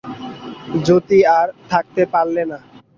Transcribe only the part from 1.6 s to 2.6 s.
থাকতে পারলে না।